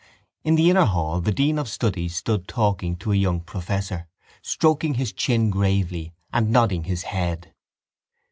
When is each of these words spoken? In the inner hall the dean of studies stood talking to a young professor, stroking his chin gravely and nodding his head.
In 0.43 0.55
the 0.55 0.67
inner 0.71 0.85
hall 0.85 1.21
the 1.21 1.31
dean 1.31 1.59
of 1.59 1.69
studies 1.69 2.15
stood 2.15 2.47
talking 2.47 2.95
to 2.95 3.11
a 3.11 3.15
young 3.15 3.39
professor, 3.39 4.07
stroking 4.41 4.95
his 4.95 5.13
chin 5.13 5.51
gravely 5.51 6.11
and 6.33 6.49
nodding 6.49 6.85
his 6.85 7.03
head. 7.03 7.53